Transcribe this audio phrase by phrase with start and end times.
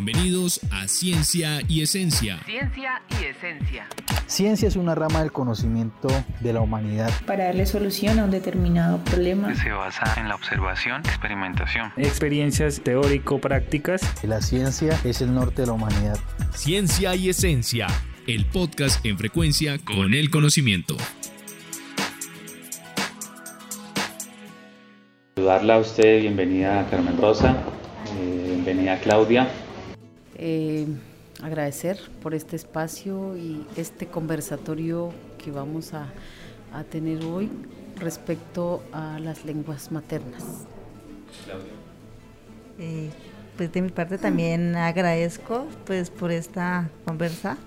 [0.00, 2.38] Bienvenidos a Ciencia y Esencia.
[2.46, 3.88] Ciencia y Esencia.
[4.28, 6.06] Ciencia es una rama del conocimiento
[6.38, 7.10] de la humanidad.
[7.26, 9.52] Para darle solución a un determinado problema.
[9.56, 11.90] Se basa en la observación, experimentación.
[11.96, 14.00] Experiencias teórico-prácticas.
[14.22, 16.16] La ciencia es el norte de la humanidad.
[16.54, 17.88] Ciencia y Esencia,
[18.28, 20.96] el podcast en frecuencia con el conocimiento.
[25.34, 27.56] Saludarla a usted, bienvenida a Carmen Rosa,
[28.16, 29.48] eh, bienvenida Claudia.
[30.38, 30.86] Eh,
[31.42, 36.12] agradecer por este espacio y este conversatorio que vamos a,
[36.72, 37.50] a tener hoy
[37.96, 40.44] respecto a las lenguas maternas.
[41.44, 41.72] Claudia.
[42.78, 43.10] Eh,
[43.56, 47.58] pues de mi parte también agradezco pues por esta conversa.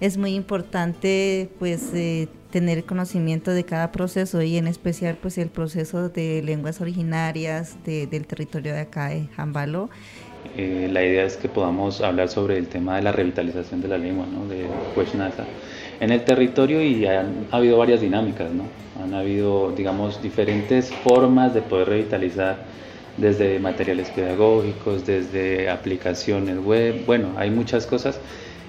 [0.00, 5.48] Es muy importante pues eh, tener conocimiento de cada proceso y en especial pues el
[5.48, 9.88] proceso de lenguas originarias de, del territorio de acá de Jambalo
[10.56, 13.98] eh, la idea es que podamos hablar sobre el tema de la revitalización de la
[13.98, 14.46] lengua, ¿no?
[14.46, 15.44] de Hueshnasa,
[16.00, 18.64] en el territorio y han ha habido varias dinámicas, ¿no?
[19.02, 22.64] han habido, digamos, diferentes formas de poder revitalizar
[23.16, 28.20] desde materiales pedagógicos, desde aplicaciones web, bueno, hay muchas cosas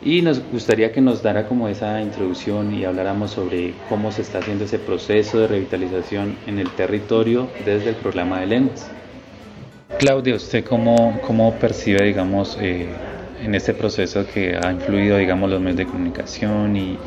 [0.00, 4.38] y nos gustaría que nos dara como esa introducción y habláramos sobre cómo se está
[4.38, 8.92] haciendo ese proceso de revitalización en el territorio desde el programa de lenguas.
[9.96, 12.86] Claudia, ¿usted cómo, cómo percibe, digamos, eh,
[13.42, 16.98] en este proceso que ha influido, digamos, los medios de comunicación y,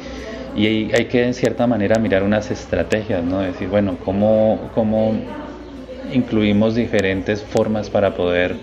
[0.56, 3.40] y hay, que, en cierta manera, mirar unas estrategias, ¿no?
[3.40, 5.14] Decir, bueno, ¿cómo, cómo
[6.12, 8.58] incluimos diferentes formas para poder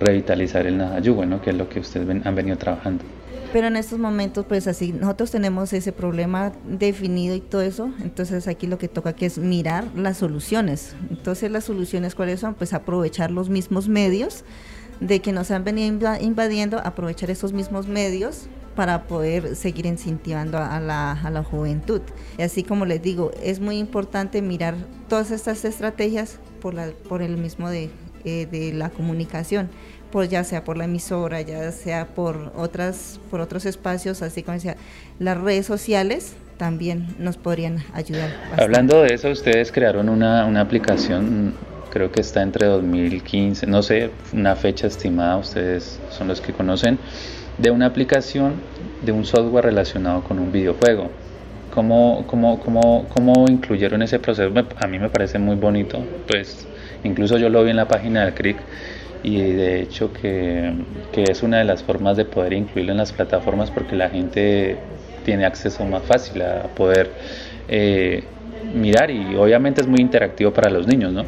[0.00, 1.40] revitalizar el Nahayuwe, ¿no?
[1.40, 3.04] Que es lo que ustedes ven, han venido trabajando.
[3.52, 8.48] Pero en estos momentos, pues así, nosotros tenemos ese problema definido y todo eso, entonces
[8.48, 10.96] aquí lo que toca que es mirar las soluciones.
[11.10, 12.54] Entonces las soluciones cuáles son?
[12.54, 14.44] Pues aprovechar los mismos medios
[15.00, 20.80] de que nos han venido invadiendo, aprovechar esos mismos medios para poder seguir incentivando a
[20.80, 22.00] la, a la juventud.
[22.38, 24.76] Y así como les digo, es muy importante mirar
[25.08, 27.90] todas estas estrategias por, la, por el mismo de,
[28.24, 29.68] eh, de la comunicación
[30.12, 34.54] pues ya sea por la emisora, ya sea por otras, por otros espacios, así como
[34.54, 34.76] decía,
[35.18, 38.30] las redes sociales también nos podrían ayudar.
[38.30, 38.62] Bastante.
[38.62, 41.54] Hablando de eso, ustedes crearon una, una aplicación,
[41.90, 46.98] creo que está entre 2015, no sé, una fecha estimada, ustedes son los que conocen,
[47.56, 48.54] de una aplicación
[49.02, 51.10] de un software relacionado con un videojuego.
[51.74, 54.52] ¿Cómo, cómo, cómo, cómo incluyeron ese proceso?
[54.78, 56.66] A mí me parece muy bonito, pues
[57.02, 58.58] incluso yo lo vi en la página del CRIC
[59.22, 60.72] y de hecho que,
[61.12, 64.76] que, es una de las formas de poder incluirlo en las plataformas porque la gente
[65.24, 67.10] tiene acceso más fácil a poder
[67.68, 68.24] eh,
[68.74, 71.24] mirar y obviamente es muy interactivo para los niños, ¿no?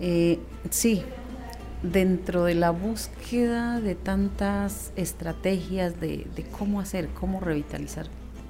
[0.00, 0.38] Eh,
[0.70, 1.02] sí,
[1.82, 8.06] dentro de la búsqueda de tantas estrategias de, de, cómo hacer, cómo revitalizar,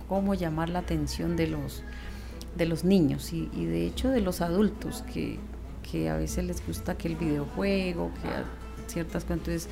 [0.08, 1.82] cómo llamar la atención de los,
[2.56, 5.38] de los niños y, y de hecho de los adultos que,
[5.90, 9.38] que a veces les gusta que el videojuego, que ciertas cosas.
[9.38, 9.68] Entonces,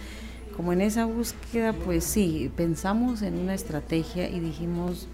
[0.56, 5.08] como en esa búsqueda, pues sí, pensamos en una estrategia y dijimos,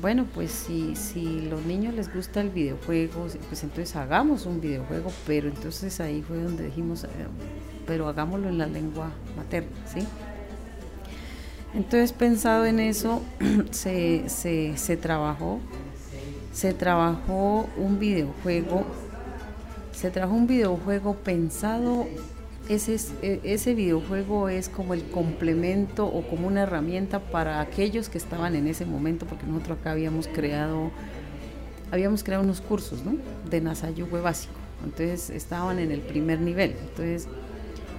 [0.00, 5.12] bueno, pues si, si los niños les gusta el videojuego, pues entonces hagamos un videojuego,
[5.26, 7.06] pero entonces ahí fue donde dijimos,
[7.86, 10.00] pero hagámoslo en la lengua materna, ¿sí?
[11.74, 13.22] Entonces pensado en eso,
[13.70, 15.60] se, se, se trabajó,
[16.52, 18.84] se trabajó un videojuego
[19.94, 22.06] se trajo un videojuego pensado,
[22.68, 22.96] ese,
[23.44, 28.66] ese videojuego es como el complemento o como una herramienta para aquellos que estaban en
[28.66, 30.90] ese momento, porque nosotros acá habíamos creado,
[31.90, 33.16] habíamos creado unos cursos ¿no?
[33.50, 37.28] de Nasayugue básico, entonces estaban en el primer nivel, entonces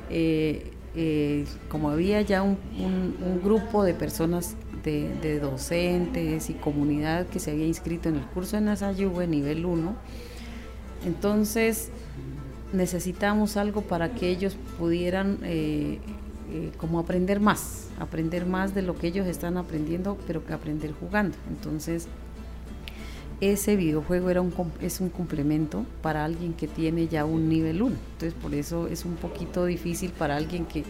[0.09, 2.55] eh, eh, como había ya un,
[3.43, 8.61] grupo de personas de, docentes y comunidad que se había inscrito en el curso de
[8.61, 9.95] Nasayugue nivel 1,
[11.05, 11.89] entonces
[12.73, 15.99] necesitamos algo para que ellos pudieran eh,
[16.51, 20.91] eh, como aprender más, aprender más de lo que ellos están aprendiendo, pero que aprender
[20.91, 21.37] jugando.
[21.49, 22.07] Entonces
[23.41, 27.95] ese videojuego era un, es un complemento para alguien que tiene ya un nivel 1.
[28.13, 30.83] Entonces por eso es un poquito difícil para alguien que,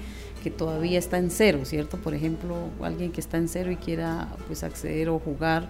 [0.44, 1.98] que todavía está en cero, ¿cierto?
[1.98, 5.70] Por ejemplo, alguien que está en cero y quiera pues acceder o jugar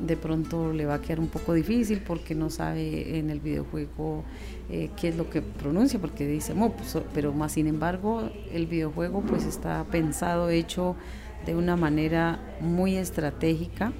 [0.00, 4.24] de pronto le va a quedar un poco difícil porque no sabe en el videojuego
[4.70, 8.66] eh, qué es lo que pronuncia, porque dice Mo, pues, pero más sin embargo el
[8.66, 10.96] videojuego pues está pensado, hecho
[11.46, 13.92] de una manera muy estratégica,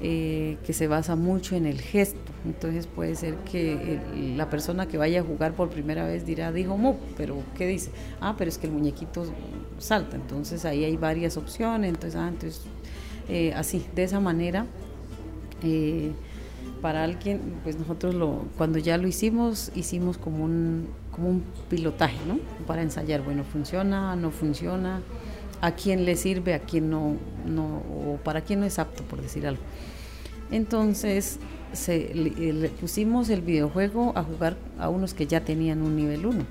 [0.00, 2.18] eh, que se basa mucho en el gesto.
[2.44, 4.00] Entonces puede ser que
[4.36, 7.90] la persona que vaya a jugar por primera vez dirá, dijo Mo, pero ¿qué dice?
[8.20, 9.24] Ah, pero es que el muñequito
[9.78, 10.16] salta.
[10.16, 12.62] Entonces ahí hay varias opciones, entonces, ah, entonces
[13.28, 14.66] eh, así, de esa manera.
[15.62, 16.12] Eh,
[16.80, 22.18] para alguien, pues nosotros lo, cuando ya lo hicimos, hicimos como un, como un pilotaje,
[22.26, 22.38] ¿no?
[22.66, 25.00] Para ensayar, bueno, funciona, no funciona,
[25.60, 27.16] a quién le sirve, a quién no,
[27.46, 29.62] no o para quién no es apto, por decir algo.
[30.50, 31.38] Entonces,
[31.88, 36.44] le, pusimos el videojuego a jugar a unos que ya tenían un nivel 1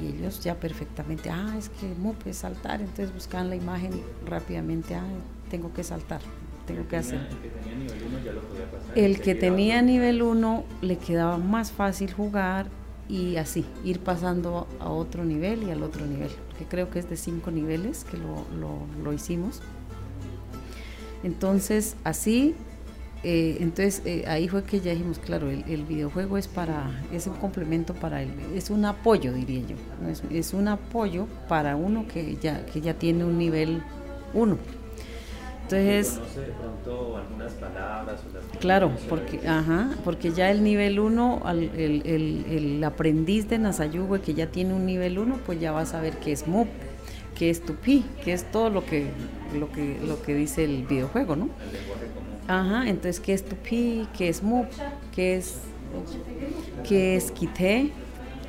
[0.00, 1.86] y ellos ya perfectamente, ah, es que
[2.20, 3.92] puedes saltar, entonces buscan la imagen
[4.26, 5.04] rápidamente, ah,
[5.50, 6.20] tengo que saltar,
[6.66, 7.20] tengo que hacer.
[8.94, 12.66] El que tenía nivel 1 le quedaba más fácil jugar
[13.08, 17.10] y así, ir pasando a otro nivel y al otro nivel, que creo que es
[17.10, 19.60] de cinco niveles que lo, lo, lo hicimos.
[21.22, 22.54] Entonces, así
[23.24, 27.32] eh, entonces eh, ahí fue que ya dijimos, claro, el, videojuego es para, es un
[27.36, 29.76] complemento para él, es un apoyo, diría yo,
[30.30, 33.82] es, un apoyo para uno que ya, que ya tiene un nivel
[34.34, 34.58] 1.
[35.64, 36.20] Entonces,
[38.60, 44.34] claro, porque, ajá, porque ya el nivel 1, el, el, el, aprendiz de Nasayugüe que
[44.34, 46.68] ya tiene un nivel 1, pues ya va a saber qué es MOOC,
[47.34, 49.06] qué es Tupi, qué es todo lo que,
[49.58, 51.48] lo que, lo que dice el videojuego, ¿no?
[52.46, 54.06] Ajá, entonces, ¿qué es tupi?
[54.16, 54.66] ¿Qué es mup?
[55.14, 55.60] ¿Qué es,
[56.86, 57.90] qué es quité?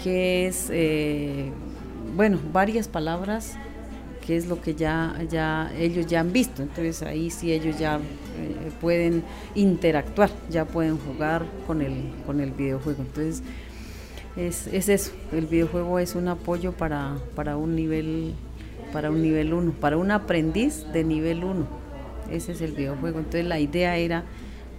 [0.03, 1.51] ¿Qué es, eh,
[2.15, 3.57] bueno, varias palabras,
[4.25, 6.61] que es lo que ya, ya ellos ya han visto.
[6.61, 9.23] Entonces, ahí sí ellos ya eh, pueden
[9.53, 13.03] interactuar, ya pueden jugar con el, con el videojuego.
[13.03, 13.43] Entonces,
[14.35, 18.33] es, es eso, el videojuego es un apoyo para, para un nivel
[18.91, 21.85] para un nivel 1, para un aprendiz de nivel 1
[22.31, 23.19] ese es el videojuego.
[23.19, 24.23] Entonces la idea era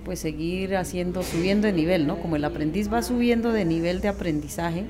[0.05, 2.21] pues seguir haciendo, subiendo de nivel, ¿no?
[2.21, 4.85] Como el aprendiz va subiendo de nivel de aprendizaje,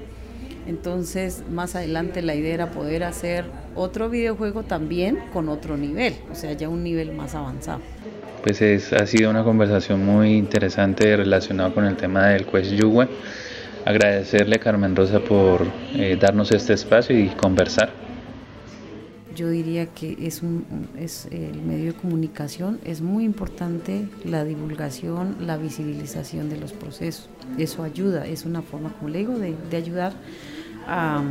[0.67, 6.34] entonces más adelante la idea era poder hacer otro videojuego también con otro nivel, o
[6.34, 7.81] sea, ya un nivel más avanzado.
[8.43, 13.08] Pues es, ha sido una conversación muy interesante relacionada con el tema del Quest Yuwe.
[13.84, 18.06] Agradecerle a Carmen Rosa por eh, darnos este espacio y conversar
[19.37, 25.37] yo diría que es, un, es el medio de comunicación, es muy importante la divulgación,
[25.40, 27.28] la visibilización de los procesos.
[27.58, 30.14] Eso ayuda, es una forma, como le digo, de, ayudar
[30.88, 31.23] a...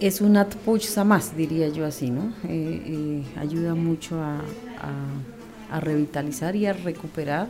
[0.00, 2.32] Es un push más, diría yo así, ¿no?
[2.48, 4.40] Eh, eh, ayuda mucho a,
[5.80, 7.48] revitalizar y a recuperar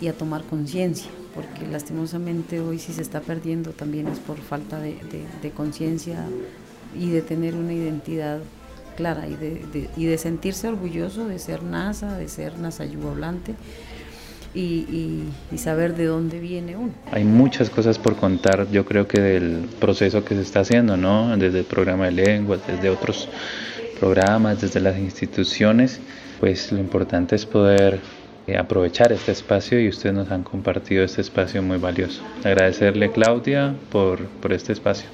[0.00, 4.78] y a tomar conciencia, porque lastimosamente hoy si se está perdiendo también es por falta
[4.80, 4.96] de,
[5.42, 6.24] de conciencia
[6.98, 8.40] y de tener una identidad
[8.96, 13.54] clara y de, y de sentirse orgulloso de ser NASA, de ser NASA hablante
[14.54, 16.92] y, y, saber de dónde viene uno.
[17.12, 21.36] Hay muchas cosas por contar, yo creo que del proceso que se está haciendo, ¿no?
[21.36, 23.28] Desde el programa de lenguas, desde otros
[23.98, 26.00] programas, desde las instituciones,
[26.40, 28.00] pues lo importante es poder
[28.46, 32.22] eh, aprovechar este espacio y ustedes nos han compartido este espacio muy valioso.
[32.42, 35.08] Agradecerle Claudia por, por este espacio.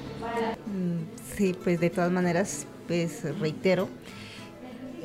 [1.35, 3.89] Sí, pues de todas maneras, pues reitero,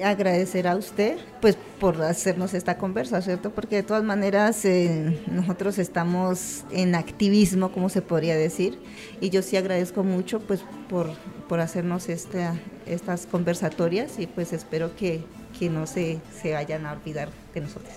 [0.03, 3.51] agradecer a usted pues por hacernos esta conversa, ¿cierto?
[3.51, 8.79] Porque de todas maneras eh, nosotros estamos en activismo, como se podría decir,
[9.21, 11.11] y yo sí agradezco mucho pues por,
[11.49, 12.55] por hacernos esta,
[12.87, 15.25] estas conversatorias y pues espero que,
[15.59, 17.93] que no se, se vayan a olvidar de nosotros.